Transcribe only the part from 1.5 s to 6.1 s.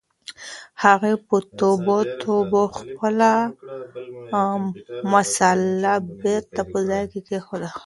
توبو توبو خپله مصلّی